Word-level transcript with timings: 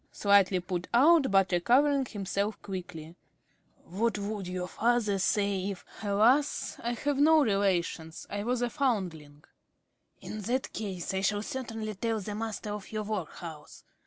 ~Smith~ 0.09 0.17
(slightly 0.23 0.59
put 0.59 0.87
out, 0.95 1.29
but 1.29 1.51
recovering 1.51 2.03
himself 2.07 2.59
quickly). 2.63 3.13
What 3.85 4.17
would 4.17 4.47
your 4.47 4.67
father 4.67 5.19
say 5.19 5.69
if 5.69 5.85
~Jones.~ 6.01 6.03
Alas, 6.03 6.77
I 6.81 6.93
have 6.93 7.19
no 7.19 7.43
relations. 7.43 8.25
I 8.27 8.41
was 8.43 8.63
a 8.63 8.71
foundling. 8.71 9.43
~Smith~ 10.19 10.23
(nettled). 10.23 10.31
In 10.31 10.41
that 10.51 10.73
case 10.73 11.13
I 11.13 11.21
shall 11.21 11.43
certainly 11.43 11.93
tell 11.93 12.19
the 12.19 12.33
master 12.33 12.71
of 12.71 12.91
your 12.91 13.03
workhouse. 13.03 13.83